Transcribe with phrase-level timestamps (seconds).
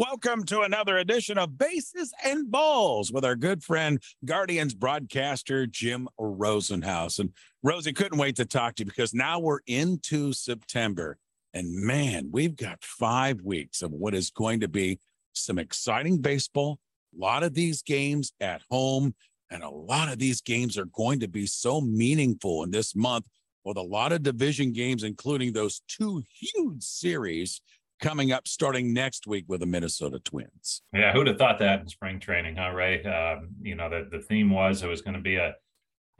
[0.00, 6.08] Welcome to another edition of Bases and Balls with our good friend, Guardians broadcaster Jim
[6.18, 7.18] Rosenhaus.
[7.18, 11.18] And Rosie couldn't wait to talk to you because now we're into September.
[11.52, 14.98] And man, we've got five weeks of what is going to be
[15.34, 16.78] some exciting baseball.
[17.14, 19.14] A lot of these games at home,
[19.50, 23.26] and a lot of these games are going to be so meaningful in this month
[23.66, 27.60] with a lot of division games, including those two huge series
[28.00, 30.82] coming up starting next week with the Minnesota Twins.
[30.92, 33.04] Yeah, who'd have thought that in spring training, huh, Ray?
[33.04, 35.54] Um, you know, the, the theme was it was going to be a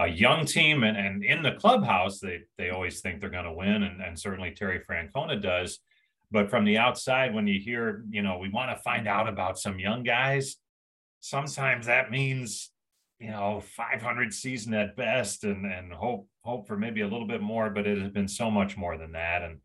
[0.01, 3.53] a young team and, and in the clubhouse, they they always think they're going to
[3.53, 5.79] win, and, and certainly Terry Francona does.
[6.31, 9.59] But from the outside, when you hear, you know, we want to find out about
[9.59, 10.57] some young guys,
[11.21, 12.71] sometimes that means,
[13.19, 17.43] you know, 500 season at best, and and hope hope for maybe a little bit
[17.43, 17.69] more.
[17.69, 19.59] But it has been so much more than that, and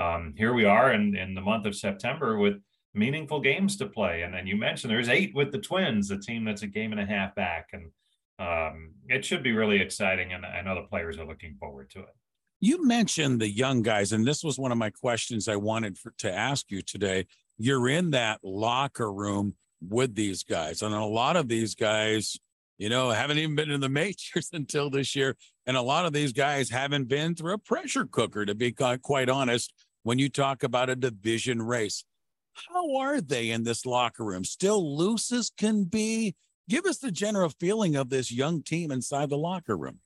[0.00, 2.54] um, here we are in, in the month of September with
[2.94, 4.22] meaningful games to play.
[4.22, 7.00] And then you mentioned there's eight with the Twins, a team that's a game and
[7.00, 7.68] a half back.
[7.72, 7.90] And
[8.38, 10.32] um, it should be really exciting.
[10.32, 12.14] And I know the players are looking forward to it.
[12.60, 16.12] You mentioned the young guys, and this was one of my questions I wanted for,
[16.18, 17.26] to ask you today.
[17.56, 22.38] You're in that locker room with these guys, and a lot of these guys,
[22.76, 25.36] you know, haven't even been in the majors until this year.
[25.66, 29.30] And a lot of these guys haven't been through a pressure cooker, to be quite
[29.30, 32.04] honest when you talk about a division race.
[32.52, 34.44] How are they in this locker room?
[34.44, 36.34] Still loose as can be?
[36.68, 40.00] Give us the general feeling of this young team inside the locker room.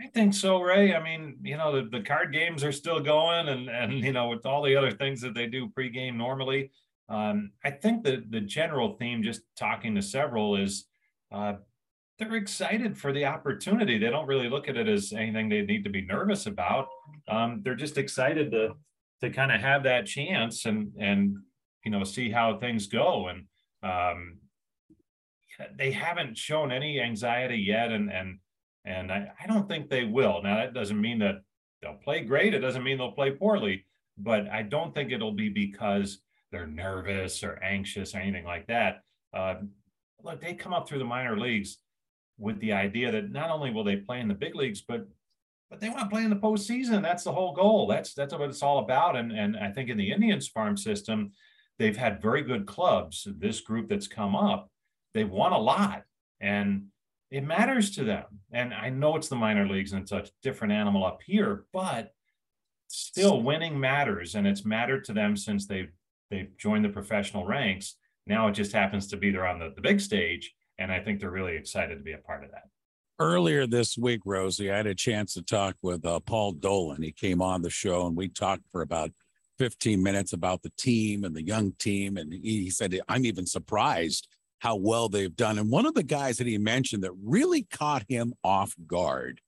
[0.00, 0.94] I think so, Ray.
[0.94, 4.28] I mean, you know, the, the card games are still going and and you know,
[4.28, 6.70] with all the other things that they do pregame normally.
[7.08, 10.86] Um, I think that the general theme, just talking to several, is
[11.30, 11.54] uh,
[12.18, 13.98] they're excited for the opportunity.
[13.98, 16.88] They don't really look at it as anything they need to be nervous about.
[17.28, 18.76] Um, they're just excited to
[19.22, 21.36] to kind of have that chance and and
[21.84, 23.28] you know see how things go.
[23.28, 23.46] And
[23.82, 24.38] um,
[25.76, 28.38] they haven't shown any anxiety yet and and
[28.84, 30.42] and I, I don't think they will.
[30.42, 31.36] Now that doesn't mean that
[31.80, 32.54] they'll play great.
[32.54, 33.84] It doesn't mean they'll play poorly
[34.18, 36.20] but i don't think it'll be because
[36.52, 39.00] they're nervous or anxious or anything like that.
[39.32, 39.54] Uh,
[40.22, 41.78] look they come up through the minor leagues
[42.38, 45.08] with the idea that not only will they play in the big leagues but
[45.72, 47.00] but they want to play in the postseason.
[47.00, 47.86] That's the whole goal.
[47.86, 49.16] That's that's what it's all about.
[49.16, 51.32] And and I think in the Indians farm system,
[51.78, 53.26] they've had very good clubs.
[53.38, 54.70] This group that's come up,
[55.14, 56.02] they've won a lot,
[56.42, 56.88] and
[57.30, 58.24] it matters to them.
[58.52, 62.12] And I know it's the minor leagues and it's a different animal up here, but
[62.88, 65.90] still winning matters, and it's mattered to them since they've
[66.30, 67.96] they've joined the professional ranks.
[68.26, 71.18] Now it just happens to be they're on the, the big stage, and I think
[71.18, 72.64] they're really excited to be a part of that
[73.18, 77.02] earlier this week, Rosie, I had a chance to talk with uh, Paul Dolan.
[77.02, 79.10] He came on the show and we talked for about
[79.58, 82.16] 15 minutes about the team and the young team.
[82.16, 84.28] And he said, I'm even surprised
[84.58, 85.58] how well they've done.
[85.58, 89.40] And one of the guys that he mentioned that really caught him off guard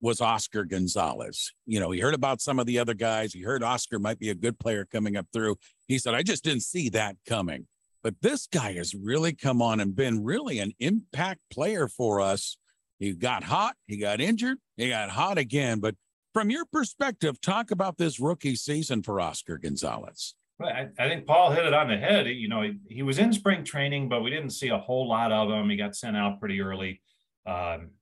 [0.00, 1.52] was Oscar Gonzalez.
[1.66, 3.32] You know, he heard about some of the other guys.
[3.32, 5.56] He heard Oscar might be a good player coming up through.
[5.88, 7.66] He said, I just didn't see that coming.
[8.02, 12.56] But this guy has really come on and been really an impact player for us
[13.00, 15.80] he got hot, he got injured, he got hot again.
[15.80, 15.96] But
[16.32, 20.34] from your perspective, talk about this rookie season for Oscar Gonzalez.
[20.60, 22.26] Well, I, I think Paul hit it on the head.
[22.28, 25.32] You know, he, he, was in spring training, but we didn't see a whole lot
[25.32, 25.70] of him.
[25.70, 27.00] He got sent out pretty early.
[27.46, 27.92] Um,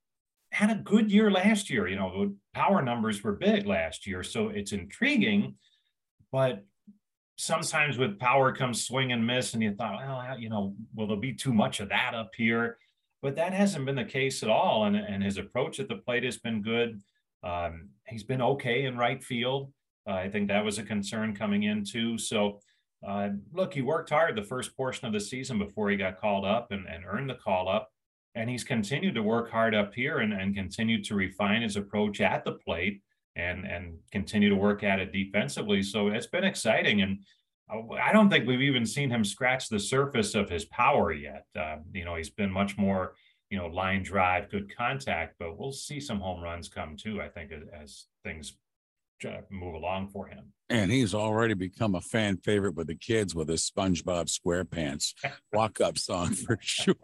[0.50, 1.86] had a good year last year.
[1.86, 5.54] You know, power numbers were big last year, so it's intriguing.
[6.32, 6.65] But
[7.36, 11.16] sometimes with power comes swing and miss, and you thought, well, you know, will there
[11.16, 12.76] be too much of that up here?
[13.23, 14.84] But that hasn't been the case at all.
[14.84, 17.01] And, and his approach at the plate has been good.
[17.43, 19.73] Um, he's been okay in right field.
[20.09, 22.19] Uh, I think that was a concern coming in too.
[22.19, 22.61] So,
[23.07, 26.45] uh, look, he worked hard the first portion of the season before he got called
[26.45, 27.91] up and, and earned the call up.
[28.34, 32.21] And he's continued to work hard up here and, and continue to refine his approach
[32.21, 33.03] at the plate
[33.37, 35.83] and, and continue to work at it defensively.
[35.83, 37.03] So it's been exciting.
[37.03, 37.21] And
[37.71, 41.47] I don't think we've even seen him scratch the surface of his power yet.
[41.59, 43.15] Uh, you know, he's been much more,
[43.51, 47.28] you know, line drive, good contact, but we'll see some home runs come too, I
[47.28, 48.57] think, as, as things
[49.51, 50.53] move along for him.
[50.71, 55.15] And he's already become a fan favorite with the kids with his SpongeBob SquarePants
[55.53, 56.95] walk up song for sure.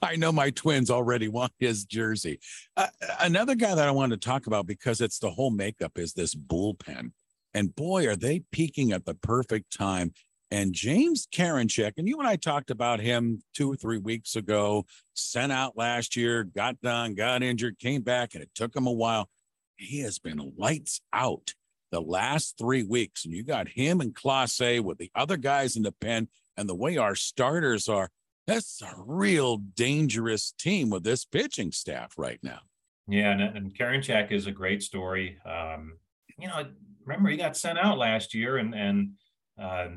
[0.00, 2.38] I know my twins already want his jersey.
[2.76, 2.86] Uh,
[3.20, 6.34] another guy that I want to talk about because it's the whole makeup is this
[6.34, 7.12] bullpen.
[7.54, 10.12] And boy, are they peaking at the perfect time.
[10.50, 14.84] And James Karinchak, and you and I talked about him two or three weeks ago,
[15.14, 18.92] sent out last year, got done, got injured, came back, and it took him a
[18.92, 19.30] while.
[19.76, 21.54] He has been lights out
[21.90, 23.24] the last three weeks.
[23.24, 26.74] And you got him and Clase with the other guys in the pen and the
[26.74, 28.10] way our starters are,
[28.46, 32.60] that's a real dangerous team with this pitching staff right now.
[33.08, 35.38] Yeah, and, and is a great story.
[35.46, 35.94] Um,
[36.38, 36.66] you know,
[37.04, 39.12] remember he got sent out last year and and
[39.60, 39.88] uh,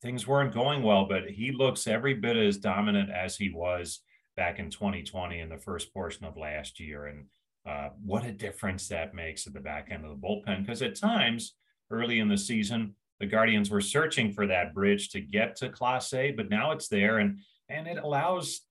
[0.00, 4.00] things weren't going well, but he looks every bit as dominant as he was
[4.36, 7.06] back in 2020 in the first portion of last year.
[7.06, 7.26] And
[7.68, 10.62] uh, what a difference that makes at the back end of the bullpen.
[10.62, 11.54] Because at times
[11.90, 16.36] early in the season, the Guardians were searching for that bridge to get to Clase,
[16.36, 17.38] but now it's there, and
[17.68, 18.62] and it allows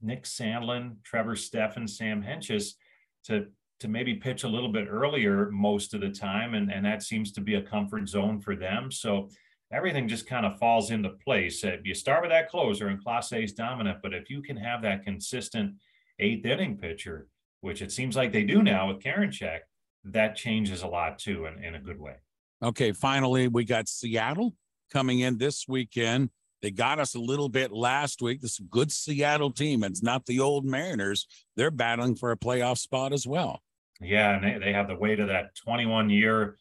[0.00, 2.76] Nick Sandlin, Trevor Stephan, Sam Hentges
[3.24, 3.48] to
[3.80, 7.32] to maybe pitch a little bit earlier most of the time, and and that seems
[7.32, 8.90] to be a comfort zone for them.
[8.90, 9.28] So
[9.72, 11.64] everything just kind of falls into place.
[11.64, 14.82] If you start with that closer, and Clase is dominant, but if you can have
[14.82, 15.74] that consistent
[16.18, 17.28] eighth inning pitcher,
[17.60, 19.60] which it seems like they do now with Karinchak,
[20.04, 22.16] that changes a lot too, in, in a good way.
[22.62, 24.54] Okay, finally, we got Seattle
[24.92, 26.30] coming in this weekend.
[26.62, 28.42] They got us a little bit last week.
[28.42, 29.82] This good Seattle team.
[29.82, 31.26] It's not the old Mariners.
[31.56, 33.62] They're battling for a playoff spot as well.
[34.00, 36.56] Yeah, and they, they have the weight of that 21 year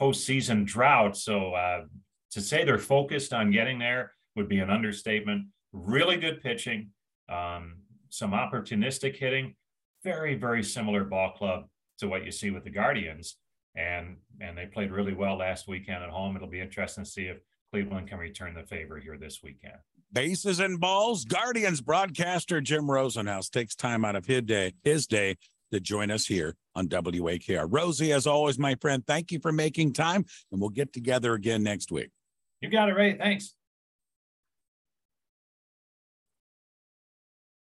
[0.00, 1.16] postseason drought.
[1.16, 1.82] So uh,
[2.32, 5.46] to say they're focused on getting there would be an understatement.
[5.72, 6.90] Really good pitching,
[7.28, 7.76] um,
[8.08, 9.54] some opportunistic hitting,
[10.02, 11.66] very, very similar ball club
[11.98, 13.36] to what you see with the Guardians.
[13.76, 16.34] And and they played really well last weekend at home.
[16.34, 17.38] It'll be interesting to see if
[17.70, 19.76] Cleveland can return the favor here this weekend.
[20.12, 21.24] Bases and balls.
[21.24, 25.36] Guardians broadcaster Jim Rosenhaus takes time out of his day, his day
[25.70, 27.66] to join us here on WAKR.
[27.70, 31.62] Rosie, as always, my friend, thank you for making time, and we'll get together again
[31.62, 32.10] next week.
[32.60, 33.16] You got it, Ray.
[33.16, 33.54] Thanks.